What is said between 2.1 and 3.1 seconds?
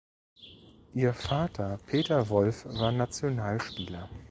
Wolf war